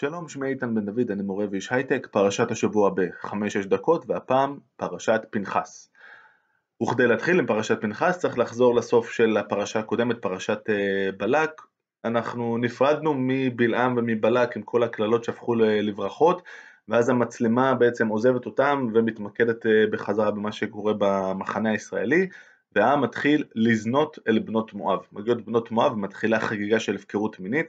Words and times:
שלום, 0.00 0.28
שמי 0.28 0.48
איתן 0.48 0.74
בן 0.74 0.86
דוד, 0.86 1.10
אני 1.10 1.22
מורה 1.22 1.46
ואיש 1.50 1.72
הייטק, 1.72 2.08
פרשת 2.10 2.50
השבוע 2.50 2.90
ב-5-6 2.90 3.66
דקות, 3.68 4.04
והפעם 4.08 4.58
פרשת 4.76 5.20
פנחס. 5.30 5.90
וכדי 6.82 7.06
להתחיל 7.06 7.38
עם 7.38 7.46
פרשת 7.46 7.80
פנחס 7.80 8.18
צריך 8.18 8.38
לחזור 8.38 8.74
לסוף 8.74 9.10
של 9.10 9.36
הפרשה 9.36 9.78
הקודמת, 9.78 10.22
פרשת 10.22 10.58
uh, 10.68 11.16
בלק. 11.16 11.50
אנחנו 12.04 12.58
נפרדנו 12.58 13.14
מבלעם 13.16 13.96
ומבלק 13.96 14.56
עם 14.56 14.62
כל 14.62 14.82
הקללות 14.82 15.24
שהפכו 15.24 15.54
לברכות, 15.54 16.42
ואז 16.88 17.08
המצלמה 17.08 17.74
בעצם 17.74 18.08
עוזבת 18.08 18.46
אותם 18.46 18.86
ומתמקדת 18.94 19.66
uh, 19.66 19.68
בחזרה 19.90 20.30
במה 20.30 20.52
שקורה 20.52 20.92
במחנה 20.98 21.70
הישראלי, 21.70 22.28
והעם 22.76 23.00
מתחיל 23.00 23.44
לזנות 23.54 24.18
אל 24.28 24.38
בנות 24.38 24.74
מואב. 24.74 25.00
מגיעות 25.12 25.44
בנות 25.44 25.70
מואב 25.70 25.92
ומתחילה 25.92 26.40
חגיגה 26.40 26.80
של 26.80 26.94
הפקרות 26.94 27.40
מינית. 27.40 27.66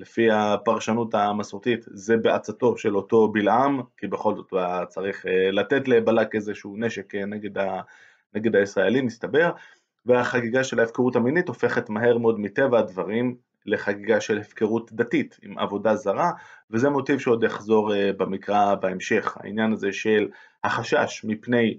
לפי 0.00 0.30
הפרשנות 0.30 1.14
המסורתית 1.14 1.84
זה 1.86 2.16
בעצתו 2.16 2.76
של 2.76 2.96
אותו 2.96 3.28
בלעם, 3.28 3.80
כי 3.96 4.06
בכל 4.06 4.34
זאת 4.34 4.50
הוא 4.50 4.60
צריך 4.88 5.26
אה, 5.26 5.50
לתת 5.50 5.88
לבלק 5.88 6.34
איזשהו 6.34 6.76
נשק 6.78 7.14
אה, 7.14 7.26
נגד, 7.26 7.58
ה, 7.58 7.80
נגד 8.34 8.56
הישראלים, 8.56 9.06
מסתבר, 9.06 9.50
והחגיגה 10.06 10.64
של 10.64 10.80
ההפקרות 10.80 11.16
המינית 11.16 11.48
הופכת 11.48 11.90
מהר 11.90 12.18
מאוד 12.18 12.40
מטבע 12.40 12.78
הדברים 12.78 13.36
לחגיגה 13.66 14.20
של 14.20 14.38
הפקרות 14.38 14.92
דתית 14.92 15.38
עם 15.42 15.58
עבודה 15.58 15.94
זרה, 15.94 16.30
וזה 16.70 16.90
מוטיב 16.90 17.18
שעוד 17.18 17.44
יחזור 17.44 17.94
אה, 17.94 18.10
במקרא 18.16 18.74
בהמשך, 18.74 19.36
העניין 19.40 19.72
הזה 19.72 19.92
של 19.92 20.28
החשש 20.64 21.24
מפני 21.24 21.78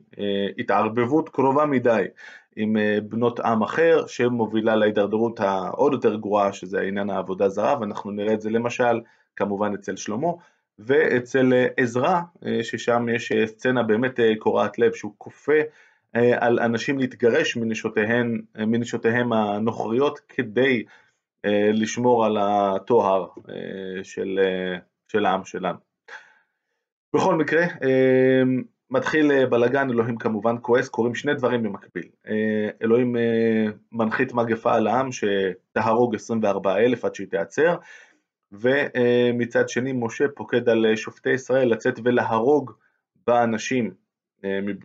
התערבבות 0.57 1.29
קרובה 1.29 1.65
מדי 1.65 2.05
עם 2.55 2.77
אה, 2.77 2.97
בנות 3.03 3.39
עם 3.39 3.61
אחר 3.61 4.07
שמובילה 4.07 4.75
להידרדרות 4.75 5.39
העוד 5.39 5.93
יותר 5.93 6.15
גרועה 6.15 6.53
שזה 6.53 6.79
העניין 6.79 7.09
העבודה 7.09 7.49
זרה 7.49 7.79
ואנחנו 7.79 8.11
נראה 8.11 8.33
את 8.33 8.41
זה 8.41 8.49
למשל 8.49 9.01
כמובן 9.35 9.73
אצל 9.73 9.95
שלמה 9.95 10.27
ואצל 10.79 11.53
אה, 11.53 11.67
עזרא 11.77 12.19
אה, 12.45 12.63
ששם 12.63 13.09
יש 13.09 13.31
סצנה 13.45 13.83
באמת 13.83 14.19
קורעת 14.39 14.79
לב 14.79 14.93
שהוא 14.93 15.13
כופה 15.17 15.59
על 16.13 16.59
אנשים 16.59 16.99
להתגרש 16.99 17.57
מנשותיהם, 17.57 18.41
מנשותיהם 18.55 19.33
הנוכריות 19.33 20.19
כדי 20.19 20.83
לשמור 21.73 22.25
על 22.25 22.37
הטוהר 22.37 23.27
של, 24.03 24.39
של 25.07 25.25
העם 25.25 25.45
שלנו. 25.45 25.77
בכל 27.15 27.35
מקרה 27.35 27.65
מתחיל 28.91 29.31
אה, 29.31 29.45
בלאגן, 29.45 29.89
אלוהים 29.89 30.17
כמובן 30.17 30.55
כועס, 30.61 30.89
קורים 30.89 31.15
שני 31.15 31.33
דברים 31.33 31.63
במקביל. 31.63 32.07
אה, 32.27 32.69
אלוהים 32.81 33.17
אה, 33.17 33.65
מנחית 33.91 34.33
מגפה 34.33 34.73
על 34.75 34.87
העם 34.87 35.09
שתהרוג 35.11 36.15
24 36.15 36.77
אלף 36.77 37.05
עד 37.05 37.15
שהיא 37.15 37.27
תיעצר, 37.27 37.75
ומצד 38.51 39.69
שני 39.69 39.91
משה 39.95 40.25
פוקד 40.35 40.69
על 40.69 40.95
שופטי 40.95 41.29
ישראל 41.29 41.67
לצאת 41.71 41.99
ולהרוג 42.03 42.71
באנשים 43.27 43.91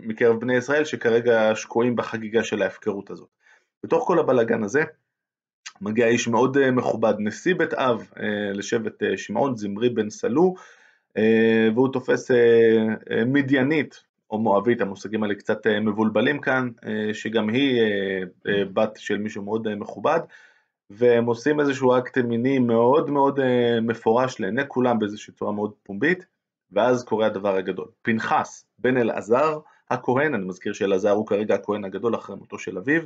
מקרב 0.01 0.41
בני 0.41 0.57
ישראל 0.57 0.85
שכרגע 0.85 1.55
שקועים 1.55 1.97
בחגיגה 1.97 2.45
של 2.45 2.63
ההפקרות 2.63 3.11
הזאת. 3.11 3.29
בתוך 3.85 4.07
כל 4.07 4.19
הבלאגן 4.19 4.63
הזה 4.63 4.83
מגיע 5.81 6.07
איש 6.07 6.29
מאוד 6.29 6.71
מכובד, 6.71 7.15
נשיא 7.19 7.55
בית 7.55 7.75
אב 7.75 8.11
לשבט 8.55 9.03
שמעון, 9.17 9.57
זמרי 9.57 9.89
בן 9.89 10.11
סלו, 10.11 10.55
והוא 11.75 11.89
תופס 11.93 12.31
אה, 12.31 12.37
אה, 13.11 13.25
מדיינית 13.25 14.03
או 14.31 14.39
מואבית, 14.39 14.81
המושגים 14.81 15.23
האלה 15.23 15.35
קצת 15.35 15.67
מבולבלים 15.67 16.41
כאן, 16.41 16.71
שגם 17.13 17.49
היא 17.49 17.83
בת 18.45 18.97
של 18.97 19.19
מישהו 19.19 19.43
מאוד 19.43 19.75
מכובד, 19.75 20.21
והם 20.91 21.27
עושים 21.27 21.61
איזשהו 21.61 21.99
אקט 21.99 22.19
מיני 22.19 22.59
מאוד 22.59 23.11
מאוד 23.11 23.41
מפורש 23.83 24.41
לעיני 24.41 24.63
כולם 24.69 24.99
באיזושהי 24.99 25.33
צורה 25.35 25.53
מאוד 25.53 25.73
פומבית, 25.83 26.27
ואז 26.73 27.05
קורה 27.05 27.27
הדבר 27.27 27.57
הגדול. 27.57 27.89
פנחס 28.03 28.67
בן 28.79 28.97
אלעזר 28.97 29.59
הכהן, 29.91 30.35
אני 30.35 30.45
מזכיר 30.45 30.73
שאלעזר 30.73 31.11
הוא 31.11 31.27
כרגע 31.27 31.55
הכהן 31.55 31.85
הגדול 31.85 32.15
אחרי 32.15 32.37
מותו 32.37 32.59
של 32.59 32.79
אביו, 32.79 33.03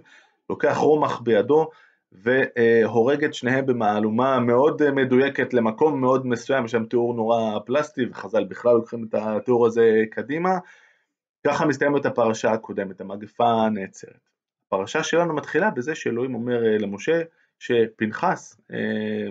לוקח 0.50 0.76
רומח 0.76 1.20
בידו 1.20 1.70
והורג 2.12 3.24
את 3.24 3.34
שניהם 3.34 3.66
במהלומה 3.66 4.40
מאוד 4.40 4.90
מדויקת 4.90 5.54
למקום 5.54 6.00
מאוד 6.00 6.26
מסוים, 6.26 6.68
שם 6.68 6.84
תיאור 6.84 7.14
נורא 7.14 7.58
פלסטי, 7.66 8.06
וחז"ל 8.10 8.44
בכלל 8.44 8.72
לוקחים 8.72 9.04
את 9.04 9.14
התיאור 9.14 9.66
הזה 9.66 10.02
קדימה. 10.10 10.58
ככה 11.46 11.66
מסתיימת 11.66 12.06
הפרשה 12.06 12.52
הקודמת, 12.52 13.00
המגפה 13.00 13.68
נעצרת. 13.68 14.30
הפרשה 14.66 15.02
שלנו 15.02 15.34
מתחילה 15.34 15.70
בזה 15.70 15.94
שאלוהים 15.94 16.34
אומר 16.34 16.66
אה, 16.66 16.78
למשה 16.78 17.22
שפנחס 17.58 18.60
אה, 18.72 19.26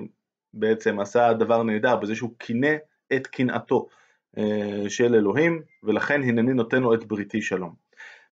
בעצם 0.53 1.00
עשה 1.00 1.34
דבר 1.34 1.63
נהדר 1.63 1.95
בזה 1.95 2.16
שהוא 2.16 2.31
קינא 2.38 2.75
את 3.13 3.28
קנאתו 3.28 3.88
אה, 4.38 4.89
של 4.89 5.16
אלוהים, 5.16 5.62
ולכן 5.84 6.23
הנני 6.23 6.53
נותן 6.53 6.81
לו 6.81 6.94
את 6.94 7.06
בריתי 7.06 7.41
שלום. 7.41 7.88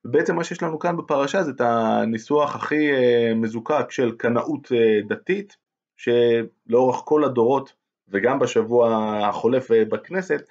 ובעצם 0.07 0.37
מה 0.37 0.45
שיש 0.45 0.63
לנו 0.63 0.79
כאן 0.79 0.97
בפרשה 0.97 1.43
זה 1.43 1.51
את 1.51 1.61
הניסוח 1.61 2.57
הכי 2.57 2.93
אה, 2.93 3.35
מזוקק 3.35 3.91
של 3.91 4.13
קנאות 4.17 4.73
אה, 4.73 5.01
דתית, 5.09 5.57
שלאורך 5.97 7.03
כל 7.05 7.25
הדורות 7.25 7.73
וגם 8.09 8.39
בשבוע 8.39 8.97
החולף 9.29 9.71
אה, 9.71 9.85
בכנסת, 9.85 10.49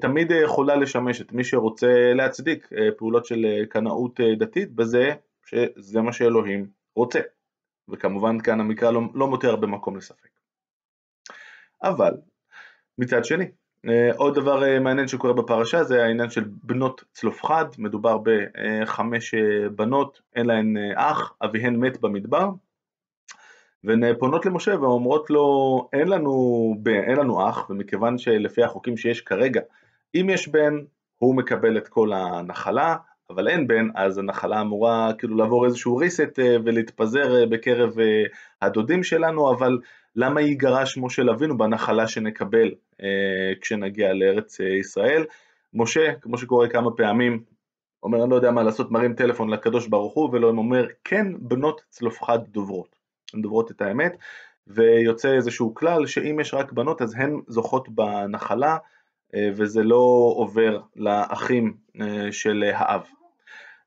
תמיד 0.00 0.30
יכולה 0.44 0.76
לשמש 0.76 1.20
את 1.20 1.32
מי 1.32 1.44
שרוצה 1.44 2.12
להצדיק 2.14 2.68
פעולות 2.96 3.26
של 3.26 3.64
קנאות 3.68 4.20
דתית 4.38 4.72
בזה 4.72 5.14
שזה 5.46 6.00
מה 6.00 6.12
שאלוהים 6.12 6.66
רוצה. 6.96 7.20
וכמובן 7.88 8.40
כאן 8.40 8.60
המקרא 8.60 8.90
לא, 8.90 9.00
לא 9.14 9.26
מותיר 9.26 9.50
הרבה 9.50 9.66
מקום 9.66 9.96
לספק. 9.96 10.28
אבל 11.82 12.12
מצד 12.98 13.24
שני, 13.24 13.44
עוד 14.16 14.34
דבר 14.34 14.64
אה, 14.64 14.80
מעניין 14.80 15.08
שקורה 15.08 15.32
בפרשה 15.32 15.84
זה 15.84 16.04
העניין 16.04 16.30
של 16.30 16.44
בנות 16.62 17.04
צלופחד, 17.12 17.64
מדובר 17.78 18.18
בחמש 18.22 19.34
אה, 19.34 19.68
בנות, 19.68 20.20
אין 20.36 20.46
להן 20.46 20.76
אח, 20.96 21.32
אביהן 21.44 21.76
מת 21.76 22.00
במדבר, 22.00 22.50
והן 23.84 24.14
פונות 24.18 24.46
למשה 24.46 24.80
ואומרות 24.80 25.30
לו 25.30 25.88
אין 25.92 26.08
לנו, 26.08 26.74
אין 26.86 27.16
לנו 27.16 27.48
אח, 27.48 27.70
ומכיוון 27.70 28.18
שלפי 28.18 28.62
החוקים 28.64 28.96
שיש 28.96 29.20
כרגע, 29.20 29.60
אם 30.14 30.26
יש 30.30 30.48
בן 30.48 30.74
הוא 31.18 31.36
מקבל 31.36 31.78
את 31.78 31.88
כל 31.88 32.12
הנחלה, 32.12 32.96
אבל 33.30 33.48
אין 33.48 33.66
בן, 33.66 33.88
אז 33.94 34.18
הנחלה 34.18 34.60
אמורה 34.60 35.12
כאילו 35.18 35.36
לעבור 35.36 35.64
איזשהו 35.64 36.00
reset 36.00 36.38
ולהתפזר 36.64 37.46
בקרב 37.46 37.94
הדודים 38.62 39.02
שלנו, 39.02 39.50
אבל 39.50 39.78
למה 40.16 40.40
ייגרע 40.40 40.86
שמו 40.86 41.10
של 41.10 41.30
אבינו 41.30 41.58
בנחלה 41.58 42.08
שנקבל 42.08 42.74
אה, 43.02 43.52
כשנגיע 43.60 44.12
לארץ 44.12 44.60
אה, 44.60 44.66
ישראל? 44.66 45.24
משה, 45.74 46.14
כמו 46.20 46.38
שקורה 46.38 46.68
כמה 46.68 46.90
פעמים, 46.90 47.42
אומר 48.02 48.22
אני 48.22 48.30
לא 48.30 48.36
יודע 48.36 48.50
מה 48.50 48.62
לעשות, 48.62 48.90
מרים 48.90 49.14
טלפון 49.14 49.50
לקדוש 49.50 49.86
ברוך 49.86 50.14
הוא, 50.14 50.30
ואלוהים 50.32 50.58
אומר 50.58 50.86
כן 51.04 51.26
בנות 51.38 51.80
צלופחד 51.90 52.38
דוברות, 52.48 52.96
הן 53.34 53.42
דוברות 53.42 53.70
את 53.70 53.80
האמת, 53.80 54.16
ויוצא 54.66 55.34
איזשהו 55.34 55.74
כלל 55.74 56.06
שאם 56.06 56.40
יש 56.40 56.54
רק 56.54 56.72
בנות 56.72 57.02
אז 57.02 57.14
הן 57.14 57.40
זוכות 57.46 57.88
בנחלה, 57.88 58.76
אה, 59.34 59.48
וזה 59.56 59.82
לא 59.82 60.32
עובר 60.36 60.80
לאחים 60.96 61.76
של 62.30 62.64
האב. 62.74 63.06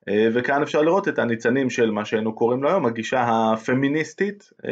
אה, 0.09 0.27
וכאן 0.33 0.61
אפשר 0.61 0.81
לראות 0.81 1.07
את 1.07 1.19
הניצנים 1.19 1.69
של 1.69 1.91
מה 1.91 2.05
שהיינו 2.05 2.33
קוראים 2.33 2.63
לו 2.63 2.69
היום, 2.69 2.85
הגישה 2.85 3.25
הפמיניסטית, 3.53 4.49
אה, 4.65 4.71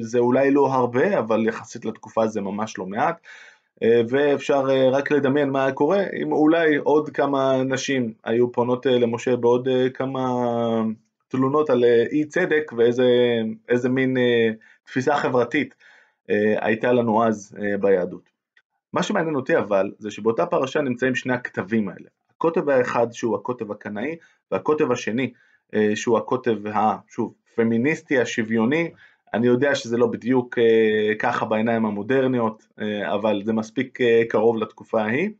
זה 0.00 0.18
אולי 0.18 0.50
לא 0.50 0.66
הרבה, 0.66 1.18
אבל 1.18 1.46
יחסית 1.46 1.84
לתקופה 1.84 2.26
זה 2.26 2.40
ממש 2.40 2.78
לא 2.78 2.86
מעט, 2.86 3.20
אה, 3.82 4.00
ואפשר 4.08 4.66
רק 4.92 5.10
לדמיין 5.10 5.50
מה 5.50 5.72
קורה 5.72 6.04
אם 6.22 6.32
אולי 6.32 6.76
עוד 6.76 7.10
כמה 7.10 7.62
נשים 7.62 8.12
היו 8.24 8.52
פונות 8.52 8.86
למשה 8.86 9.36
בעוד 9.36 9.68
כמה 9.94 10.20
תלונות 11.28 11.70
על 11.70 11.84
אי 11.84 12.24
צדק 12.24 12.72
ואיזה 12.76 13.88
מין 13.88 14.16
תפיסה 14.84 15.16
חברתית 15.16 15.74
הייתה 16.60 16.92
לנו 16.92 17.24
אז 17.24 17.56
ביהדות. 17.80 18.30
מה 18.92 19.02
שמעניין 19.02 19.34
אותי 19.34 19.58
אבל, 19.58 19.90
זה 19.98 20.10
שבאותה 20.10 20.46
פרשה 20.46 20.80
נמצאים 20.80 21.14
שני 21.14 21.32
הכתבים 21.32 21.88
האלה. 21.88 22.08
הקוטב 22.36 22.68
האחד 22.68 23.06
שהוא 23.12 23.36
הקוטב 23.36 23.70
הקנאי 23.72 24.16
והקוטב 24.50 24.92
השני 24.92 25.32
אה, 25.74 25.92
שהוא 25.94 26.18
הקוטב 26.18 26.56
השוב 26.74 27.34
פמיניסטי 27.54 28.18
השוויוני. 28.18 28.90
אני 29.34 29.46
יודע 29.46 29.74
שזה 29.74 29.96
לא 29.96 30.06
בדיוק 30.06 30.58
אה, 30.58 31.14
ככה 31.18 31.46
בעיניים 31.46 31.86
המודרניות 31.86 32.66
אה, 32.80 33.14
אבל 33.14 33.42
זה 33.44 33.52
מספיק 33.52 33.98
קרוב 34.28 34.56
לתקופה 34.56 35.02
ההיא. 35.02 35.30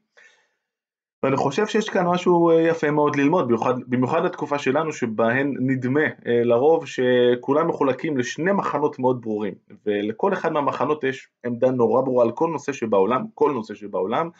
ואני 1.22 1.37
חושב 1.37 1.66
שיש 1.66 1.88
כאן 1.88 2.06
משהו 2.06 2.52
יפה 2.52 2.90
מאוד 2.90 3.16
ללמוד, 3.16 3.46
במיוחד, 3.46 3.75
במיוחד 3.87 4.25
לתקופה 4.25 4.58
שלנו 4.58 4.92
שבהן 4.92 5.54
נדמה 5.60 6.04
לרוב 6.25 6.87
שכולם 6.87 7.69
מחולקים 7.69 8.19
לשני 8.19 8.52
מחנות 8.52 8.99
מאוד 8.99 9.20
ברורים. 9.20 9.54
ולכל 9.87 10.32
אחד 10.32 10.52
מהמחנות 10.52 11.04
יש 11.04 11.28
עמדה 11.46 11.70
נורא 11.70 12.02
ברורה 12.02 12.25
על 12.25 12.32
כל 12.32 12.50
נושא 12.50 12.72
שבעולם, 12.72 13.25
כל 13.34 13.52
נושא 13.52 13.75
שבעולם 13.75 14.31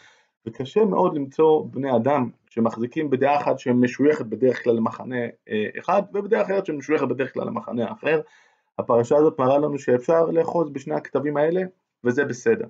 וקשה 0.47 0.85
מאוד 0.85 1.15
למצוא 1.15 1.65
בני 1.71 1.95
אדם 1.95 2.29
שמחזיקים 2.49 3.09
בדעה 3.09 3.41
אחת 3.41 3.59
שמשויכת 3.59 4.25
בדרך 4.25 4.63
כלל 4.63 4.73
למחנה 4.73 5.25
אה, 5.49 5.65
אחד 5.79 6.01
ובדעה 6.13 6.41
אחרת 6.41 6.65
שמשויכת 6.65 7.07
בדרך 7.07 7.33
כלל 7.33 7.47
למחנה 7.47 7.89
האחר. 7.89 8.21
הפרשה 8.79 9.17
הזאת 9.17 9.39
מראה 9.39 9.57
לנו 9.57 9.79
שאפשר 9.79 10.25
לאחוז 10.25 10.69
בשני 10.69 10.95
הכתבים 10.95 11.37
האלה 11.37 11.61
וזה 12.03 12.25
בסדר. 12.25 12.67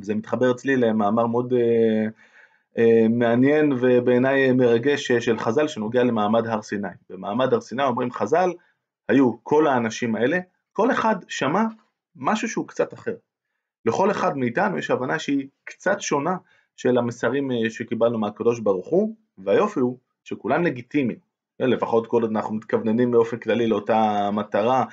וזה 0.00 0.14
מתחבר 0.14 0.50
אצלי 0.50 0.76
למאמר 0.76 1.26
מאוד 1.26 1.52
אה, 1.52 2.06
אה, 2.78 3.08
מעניין 3.10 3.72
ובעיניי 3.80 4.52
מרגש 4.52 5.12
של 5.12 5.38
חז"ל 5.38 5.68
שנוגע 5.68 6.02
למעמד 6.02 6.46
הר 6.46 6.62
סיני. 6.62 6.88
במעמד 7.10 7.52
הר 7.52 7.60
סיני 7.60 7.84
אומרים 7.84 8.10
חז"ל, 8.10 8.50
היו 9.08 9.32
כל 9.42 9.66
האנשים 9.66 10.16
האלה, 10.16 10.38
כל 10.72 10.90
אחד 10.90 11.16
שמע 11.28 11.62
משהו 12.16 12.48
שהוא 12.48 12.68
קצת 12.68 12.94
אחר. 12.94 13.14
לכל 13.86 14.10
אחד 14.10 14.36
מאיתנו 14.36 14.78
יש 14.78 14.90
הבנה 14.90 15.18
שהיא 15.18 15.48
קצת 15.64 16.00
שונה 16.00 16.36
של 16.82 16.98
המסרים 16.98 17.50
אה, 17.50 17.70
שקיבלנו 17.70 18.18
מהקדוש 18.18 18.60
ברוך 18.60 18.88
הוא, 18.88 19.14
והיופי 19.38 19.80
הוא 19.80 19.98
שכולם 20.24 20.64
לגיטימיים, 20.64 21.18
אה, 21.60 21.66
לפחות 21.66 22.06
כל 22.06 22.22
עוד 22.22 22.30
אנחנו 22.30 22.54
מתכווננים 22.54 23.10
באופן 23.10 23.36
כללי 23.36 23.66
לאותה 23.66 24.30
מטרה 24.32 24.84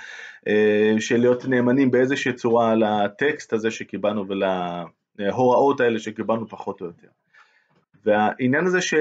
אה, 0.47 0.95
של 0.99 1.17
להיות 1.17 1.45
נאמנים 1.45 1.91
באיזושהי 1.91 2.33
צורה 2.33 2.75
לטקסט 2.75 3.53
הזה 3.53 3.71
שקיבלנו 3.71 4.25
ולהוראות 4.27 5.79
האלה 5.79 5.99
שקיבלנו 5.99 6.47
פחות 6.47 6.81
או 6.81 6.85
יותר. 6.85 7.07
והעניין 8.05 8.65
הזה 8.65 8.81
ש, 8.81 8.93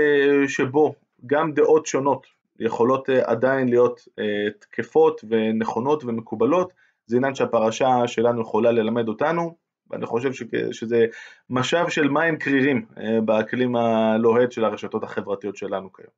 שבו 0.49 0.95
גם 1.27 1.53
דעות 1.53 1.87
שונות 1.87 2.27
יכולות 2.61 3.09
עדיין 3.09 3.69
להיות 3.69 4.09
תקפות 4.61 5.25
ונכונות 5.29 6.05
ומקובלות, 6.05 6.73
זה 7.07 7.17
עניין 7.17 7.35
שהפרשה 7.35 8.07
שלנו 8.07 8.41
יכולה 8.41 8.73
ללמד 8.73 9.09
אותנו, 9.09 9.68
ואני 9.91 10.07
חושב 10.07 10.33
שזה 10.73 11.07
משאב 11.51 11.89
של 11.89 12.09
מים 12.09 12.37
קרירים 12.39 12.87
אה, 12.99 13.21
באקלים 13.21 13.77
הלוהט 13.77 14.53
של 14.53 14.65
הרשתות 14.65 15.05
החברתיות 15.05 15.57
שלנו 15.57 15.93
כיום. 15.93 16.11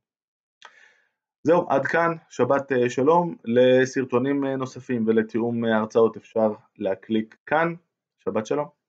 זהו, 1.43 1.67
עד 1.69 1.87
כאן, 1.87 2.15
שבת 2.29 2.73
אה, 2.73 2.91
שלום. 2.91 3.37
לסרטונים 3.45 4.45
אה, 4.45 4.57
נוספים 4.57 5.05
ולתיאום 5.07 5.65
הרצאות 5.65 6.17
אפשר 6.17 6.53
להקליק 6.79 7.37
כאן. 7.47 7.75
שבת 8.25 8.47
שלום. 8.47 8.80